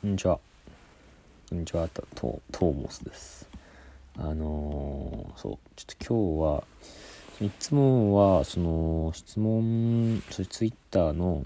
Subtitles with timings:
[0.00, 0.38] こんにちは。
[1.48, 1.88] こんにちは。
[1.88, 3.48] トトーモスです。
[4.16, 11.42] あのーそう、ちょっと今日はいつもはその質問、それツイッターの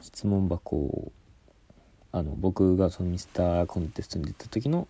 [0.00, 1.10] 質問箱を
[2.12, 4.86] あの僕がそのミスターコンテストに出た時の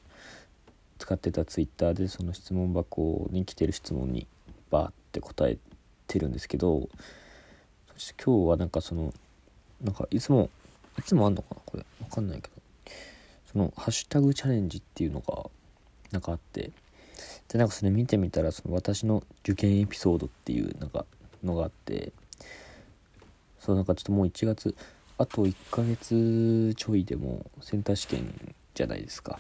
[0.99, 4.27] 使ってたツイッターでその質問箱に来てる質問に
[4.69, 5.57] バーって答え
[6.07, 6.91] てるんですけど、
[7.95, 9.15] そして今日はなんかその
[9.83, 10.51] なんかいつも
[10.99, 11.61] いつもあんのかな？
[11.65, 12.58] これわかんないけど
[13.53, 15.49] そのハッシュタグチャレンジっていうのが
[16.11, 16.71] なんかあって
[17.49, 21.07] でなんかそれ見てみたらその私の受験エピソードっていうなんか
[21.43, 22.13] のがあって
[23.59, 24.75] そうなんかちょっともう1月
[25.17, 29.39] あと1ヶ月ちょいでもセンター試験じゃないですか。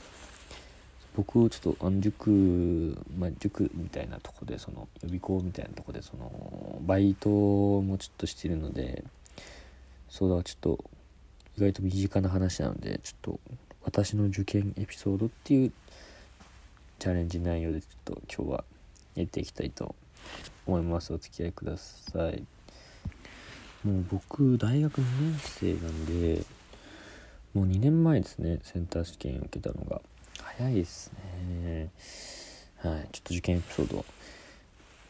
[1.16, 9.02] 僕ちょっとあの塾まあ塾みたいなとこでその予備校みたいなとこでそのバイトもちょっとしてるので
[10.08, 10.84] そうだちょっと
[11.56, 13.40] 意外と身近な話なのでちょっと
[13.88, 15.72] 私の受験エピソードっていう
[16.98, 18.64] チャレンジ内容でちょっと今日は
[19.14, 19.94] やっていきたいと
[20.66, 21.10] 思います。
[21.14, 22.44] お付き合いください。
[23.82, 26.44] もう僕大学2年生なんで
[27.54, 30.02] もう2年前ですねセンター試験受けたのが。
[30.42, 31.10] 早いです
[31.62, 31.88] ね。
[32.80, 34.04] はいちょっと受験エピソードっ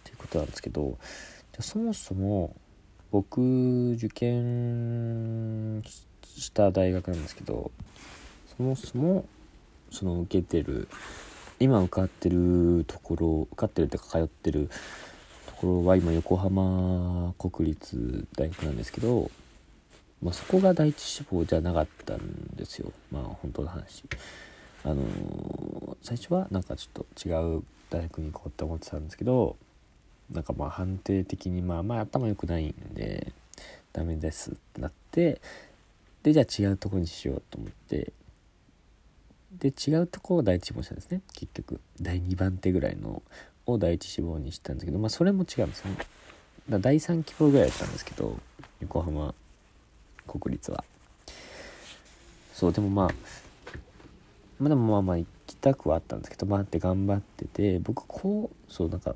[0.05, 0.97] ていうことなんですけど
[1.53, 2.55] じゃそもそも
[3.11, 3.41] 僕
[3.95, 5.83] 受験
[6.23, 7.73] した大学なんですけど
[8.59, 9.25] そもそも
[9.91, 10.89] その受けてる
[11.59, 14.69] 今受かってるところ受かってるってか通ってる
[15.47, 19.31] ところは今横浜国立大学なんですけど、
[20.23, 22.93] まあ、そこが第一志望じゃなかったんですよ。
[23.11, 24.05] まあ本当の話。
[24.85, 25.69] あのー
[26.03, 29.57] 最初はなんかちょっと違う大学に行こうって思ってたんですけど
[30.31, 33.33] なんかまあ判定的にまあまあ頭良くないんで
[33.93, 35.41] ダメですってなって
[36.23, 38.13] でじゃあ違うとこにしようと思って
[39.53, 41.23] で違うとこを第一志望したんですね。
[41.33, 43.23] 結局第2番手ぐらいの
[43.67, 45.97] を第一志望にしたんですけどまあそれも違うんですよね。
[46.69, 48.39] だ第3希望ぐらいだったんですけど
[48.81, 49.35] 横浜
[50.27, 50.85] 国立は。
[52.53, 53.09] そうでもまあ
[54.59, 59.15] まあでもまあまあ行きたくはあったんですけどまあって頑張ってて僕こうそうなんか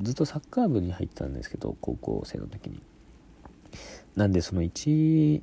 [0.00, 2.80] ずっとサッカー部に入ってたんですけど高校生の時に。
[4.16, 5.42] なんでその1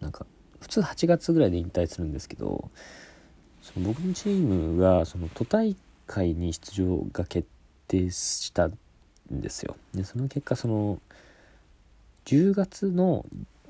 [0.00, 0.26] なんか
[0.60, 2.70] 普通8月ぐらいで引退するんですけど
[3.72, 7.46] その僕のチームがその都大会に出場が決
[7.86, 8.78] 定したん
[9.30, 9.76] ですよ。
[9.94, 11.00] でその結果その
[12.24, 13.26] 10月の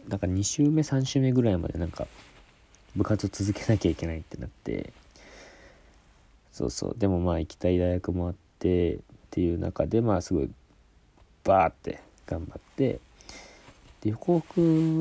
[0.09, 2.07] なんか2週目3週目ぐらいまでなんか
[2.95, 4.93] 部活を続けなきゃいけないってなって
[6.53, 6.97] そうそう。
[6.97, 8.99] でもまあ行きたい大学もあってっ
[9.31, 10.51] ていう中でまあすごい
[11.45, 13.01] バーって頑張って
[14.03, 14.61] で横北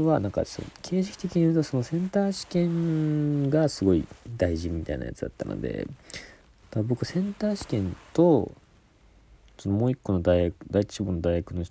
[0.09, 5.87] はなんかその形式的に言うとそのセンター試験がすごい大事みたいなやつだったので
[6.71, 8.51] だ僕センター試験と
[9.59, 11.63] そのもう一個の大学第一志望の大学の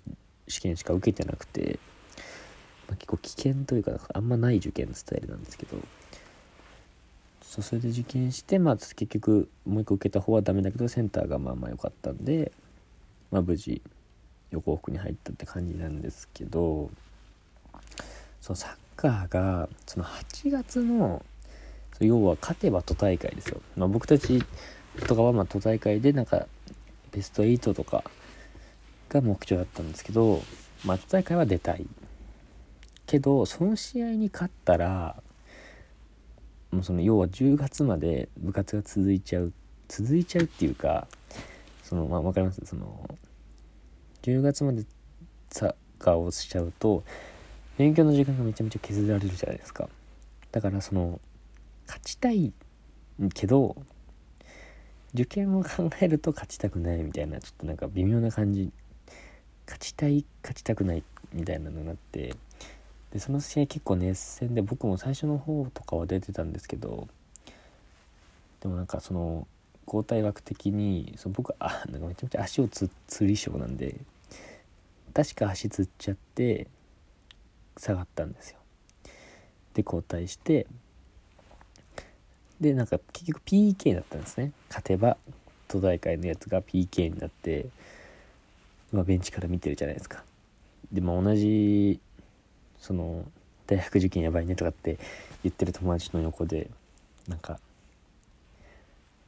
[0.47, 1.79] 試験しか受けてなくて、
[2.87, 5.77] まあ、結構危険というかあんまない受験のスタイルなんですけど
[7.41, 12.51] そうそれで受験してまあ結局もう一個受けた方はダメだけどセンターがまあまあ良かったんで
[13.31, 13.81] まあ無事
[14.51, 16.89] 横北に入ったって感じなんですけど
[18.47, 21.25] そのサッカーがその8月の
[21.99, 24.41] 要は勝てば都大会ですよ、まあ、僕たち
[25.05, 26.47] とかはま都大会でなんか
[27.11, 28.05] ベスト8とか
[29.09, 30.41] が目標だったんですけど、
[30.85, 31.85] まあ、都大会は出たい。
[33.05, 35.21] けどその試合に勝ったら
[36.71, 39.51] もうその要は10月まで部活が続いちゃう
[39.89, 41.09] 続いちゃうっていうか
[41.83, 42.61] そのまあ分かります？
[42.63, 43.09] その
[44.21, 44.85] 10月まで
[45.49, 47.03] サッカーをしちゃうと
[47.77, 49.87] 勉強の時間がめちゃめちゃ削られるじゃないですか。
[50.51, 51.19] だからその
[51.85, 52.51] 勝ちたい
[53.33, 53.75] けど
[55.13, 58.71] 受験を考えると勝ちたくないみたいなちょっとなんか微妙な感じ。
[59.67, 62.35] 勝ちたい勝ちたくないみたいなのになって
[63.11, 67.07] でその試合結構熱戦で僕も最初の方とかは出てたんですけど
[68.61, 69.45] でもなんかその
[69.85, 73.95] 交代枠的にその僕あなんかめちゃめちゃ足をつつり症なんで
[75.13, 76.67] 確か足つっちゃって
[77.77, 78.57] 下がったんですよ。
[79.73, 80.65] で交代して
[82.59, 84.51] でなんか結局 PK だったんですね。
[84.69, 85.17] 勝てば
[85.67, 87.67] 都大会のやつが PK になって、
[88.91, 90.23] まあ、ベンチから見てるじゃないですか。
[90.91, 91.99] でまあ同じ
[92.79, 93.25] その
[93.67, 94.97] 大学受験やばいねとかって
[95.43, 96.69] 言ってる友達の横で
[97.27, 97.59] なんか、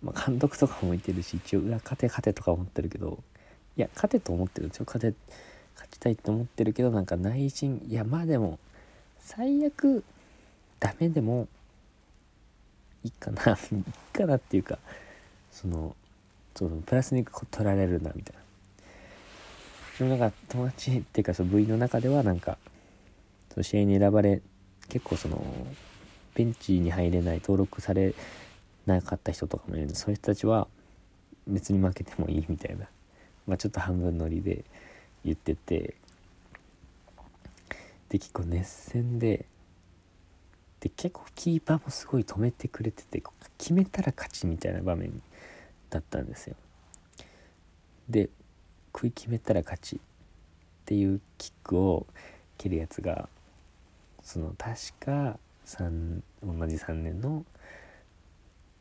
[0.01, 3.19] まあ、監督とかもいてるし一応うわ勝て勝てとか思ってるけど
[3.77, 4.85] いや勝てと思ってるんですよ。
[4.87, 5.17] 勝て
[5.79, 8.59] 勝ちたいって思ってるけどなんか内心いやまあでも
[9.19, 10.03] 最悪
[10.79, 11.47] ダメでも
[13.05, 14.77] いいかないいかなっていうか
[15.51, 15.95] その
[16.55, 18.41] そのプラスに取られるなみたいな
[19.97, 22.57] そのなんか友達っていうかその部員の中ではなんか
[23.53, 24.41] その試合に選ばれ
[24.89, 25.41] 結構その
[26.35, 28.13] ベンチに入れない登録され
[28.85, 30.67] なかった人とかもいるんでそういう人たちは
[31.47, 32.85] 別に負けてもいいみたいな、
[33.47, 34.65] まあ、ちょっと半分乗りで。
[35.24, 35.95] 言ってて。
[38.10, 39.45] で結構熱戦で。
[40.80, 43.21] で結構キーパーもすごい止めてくれてて
[43.57, 45.21] 決めたら勝ちみたいな場面
[45.89, 46.56] だったんですよ。
[48.10, 48.30] で
[48.94, 49.95] 食い決めたら勝ち。
[49.98, 50.00] っ
[50.86, 52.07] ていうキックを
[52.57, 53.30] 蹴るやつが
[54.24, 55.38] その確か
[55.68, 57.45] 3同じ3年の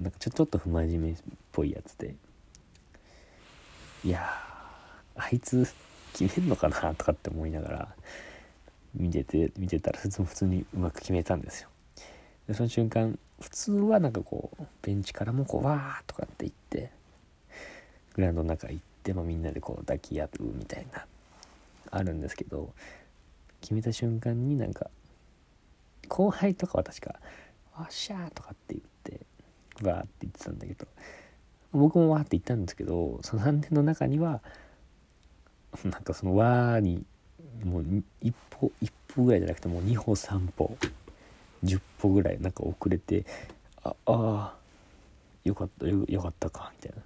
[0.00, 1.16] なんかちょちょっと不真面目っ
[1.52, 2.14] ぽいやつで。
[4.04, 4.26] いや
[5.16, 5.66] あいつ
[6.18, 7.88] 決めんのかなとかって思いながら
[8.94, 11.68] 見てて見てたら普通にうまく決めたんですよ。
[12.46, 16.90] でその瞬間普通はなんかこうベンチからもこうわーとかって言って
[18.14, 21.06] グラウンドの中行って、まあ、みんなでこう抱き合うみたいな
[21.90, 22.72] あるんですけど
[23.60, 24.90] 決めた瞬間になんか
[26.08, 27.20] 後輩とかは確か
[27.76, 30.86] 「わっしゃー」とかって言ってわーって言ってたんだけど
[31.72, 34.40] 僕もわーって言ったんですけどその3年の中には
[35.84, 37.04] なんかそのわに
[37.64, 37.84] もう
[38.20, 40.76] 一歩一歩ぐらいじゃなくてもう2歩3歩
[41.64, 43.24] 10歩ぐらいなんか遅れて
[43.82, 44.54] ああ
[45.44, 47.02] よかったよよかったかみたいな。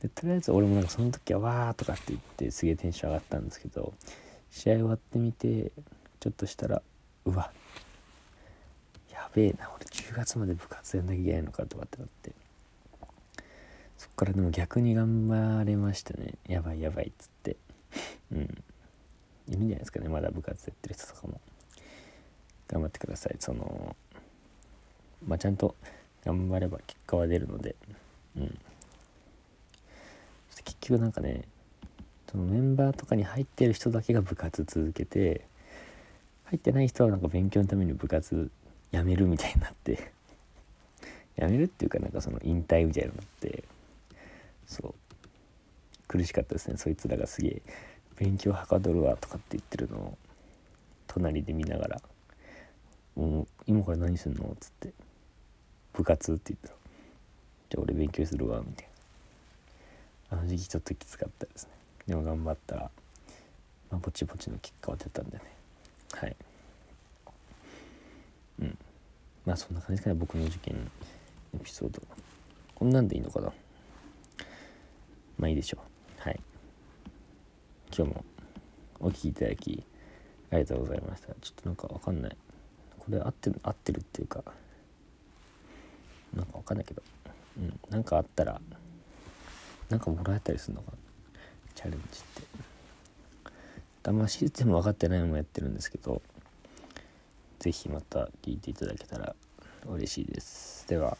[0.00, 3.92] でとりあえず俺もなんかその時はわーとかって言ってすげえテンション上がったんですけど
[4.50, 5.72] 試合終わってみて
[6.20, 6.80] ちょっとしたら
[7.24, 7.50] うわ
[9.10, 12.32] やべえな俺10月まで部活やんなきゃいけないのかとかってなって。
[13.98, 16.34] そっからでも逆に頑張れましたね。
[16.48, 17.56] やばいやばいっつって。
[18.32, 18.40] うん。
[18.40, 18.54] いるん
[19.50, 20.08] じゃないですかね。
[20.08, 21.40] まだ部活やってる人とかも。
[22.68, 23.36] 頑張ってください。
[23.40, 23.96] その
[25.26, 25.74] まあちゃんと
[26.24, 27.74] 頑張れば結果は出るので。
[28.36, 28.58] うん。
[30.64, 31.44] 結局なんかね
[32.30, 35.46] そのメンバーとかに入ってる人だけが部活続けて
[36.44, 38.50] 入ってない人はなんか勉強のために部活
[38.90, 40.12] やめるみたいになって。
[41.36, 43.64] やめるっていうかなんかその引退みたいになって。
[44.68, 44.94] そう。
[46.06, 46.76] 苦しかったですね。
[46.76, 47.62] そいつらがすげえ
[48.16, 50.18] 勉強はかどるわとかって言ってるのを
[51.06, 52.02] 隣で見ながら
[53.16, 54.92] 「もう今から何すんの?」っつって
[55.92, 56.74] 「部活?」って言ったら
[57.70, 58.88] 「じゃあ俺勉強するわ」みたいな。
[60.30, 61.72] あの時期ちょっときつかったですね。
[62.06, 62.90] でも頑張ったら、
[63.90, 65.42] まあ、ぼちぼちの結果は出たんでね。
[66.12, 66.36] はい。
[68.60, 68.78] うん。
[69.46, 70.90] まあそんな感じかね僕の受験
[71.54, 72.02] エピソード。
[72.74, 73.50] こんなんでいいのかな。
[75.38, 76.20] まあいいでしょう。
[76.20, 76.40] はい。
[77.96, 78.24] 今日も
[79.00, 79.84] お聴きいただき
[80.50, 81.28] ありがとうございました。
[81.40, 82.36] ちょっとなんかわかんない。
[82.98, 84.42] これ合ってる合ってるっていうか
[86.34, 87.02] なんかわかんないけど。
[87.58, 88.60] うんなんかあったら
[89.88, 90.98] なんかもらえたりするのかな。
[91.74, 92.68] チャレンジって。
[94.04, 96.22] あんまシステム分かってないのもやってるんですけど
[97.58, 99.34] 是非また聞いていただけたら
[99.86, 100.88] 嬉しいです。
[100.88, 101.18] では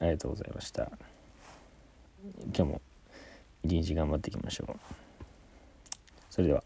[0.00, 0.90] ありがとうございました。
[2.22, 2.80] 今日も
[3.62, 4.76] 一日頑張っていきましょう。
[6.30, 6.62] それでは。